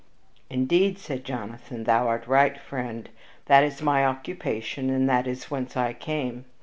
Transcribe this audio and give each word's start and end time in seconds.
"Indeed," 0.49 0.97
said 0.97 1.23
Jonathan, 1.23 1.83
"thou 1.83 2.07
art 2.07 2.25
right, 2.25 2.57
friend. 2.59 3.07
That 3.45 3.63
is 3.63 3.83
my 3.83 4.03
occupation, 4.03 4.89
and 4.89 5.07
that 5.07 5.27
is 5.27 5.51
whence 5.51 5.77
I 5.77 5.93
came." 5.93 6.45